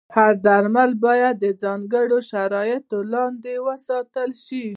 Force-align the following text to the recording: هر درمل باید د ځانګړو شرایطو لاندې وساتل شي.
هر 0.15 0.33
درمل 0.45 0.91
باید 1.05 1.35
د 1.39 1.45
ځانګړو 1.63 2.17
شرایطو 2.31 2.99
لاندې 3.13 3.53
وساتل 3.67 4.29
شي. 4.45 4.65